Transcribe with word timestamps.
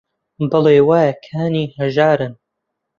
بەڵێ: 0.49 0.77
وایە 0.89 1.13
کانی 1.25 1.65
هەژارن 1.77 2.33